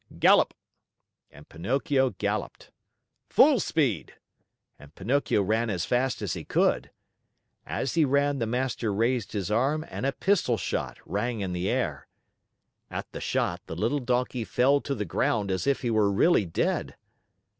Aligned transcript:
"Gallop!" 0.17 0.55
and 1.29 1.47
Pinocchio 1.47 2.15
galloped. 2.17 2.71
"Full 3.29 3.59
speed!" 3.59 4.15
and 4.79 4.95
Pinocchio 4.95 5.43
ran 5.43 5.69
as 5.69 5.85
fast 5.85 6.23
as 6.23 6.33
he 6.33 6.43
could. 6.43 6.89
As 7.67 7.93
he 7.93 8.03
ran 8.03 8.39
the 8.39 8.47
master 8.47 8.91
raised 8.91 9.33
his 9.33 9.51
arm 9.51 9.85
and 9.87 10.07
a 10.07 10.11
pistol 10.11 10.57
shot 10.57 10.97
rang 11.05 11.41
in 11.41 11.53
the 11.53 11.69
air. 11.69 12.07
At 12.89 13.11
the 13.11 13.21
shot, 13.21 13.61
the 13.67 13.75
little 13.75 13.99
Donkey 13.99 14.43
fell 14.43 14.81
to 14.81 14.95
the 14.95 15.05
ground 15.05 15.51
as 15.51 15.67
if 15.67 15.81
he 15.81 15.91
were 15.91 16.11
really 16.11 16.47
dead. 16.47 16.95